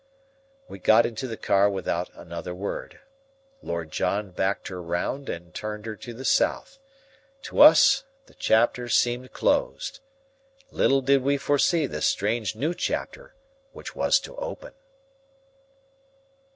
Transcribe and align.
We 0.67 0.79
got 0.79 1.05
into 1.05 1.27
the 1.27 1.37
car 1.37 1.69
without 1.69 2.09
another 2.15 2.55
word. 2.55 3.01
Lord 3.61 3.91
John 3.91 4.31
backed 4.31 4.67
her 4.69 4.81
round 4.81 5.29
and 5.29 5.53
turned 5.53 5.85
her 5.85 5.95
to 5.97 6.11
the 6.11 6.25
south. 6.25 6.79
To 7.43 7.61
us 7.61 8.03
the 8.25 8.33
chapter 8.33 8.89
seemed 8.89 9.31
closed. 9.31 9.99
Little 10.71 11.01
did 11.01 11.21
we 11.21 11.37
foresee 11.37 11.85
the 11.85 12.01
strange 12.01 12.55
new 12.55 12.73
chapter 12.73 13.35
which 13.73 13.95
was 13.95 14.19
to 14.21 14.35
open. 14.37 14.73